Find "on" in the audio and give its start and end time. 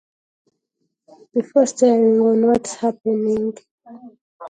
2.21-2.47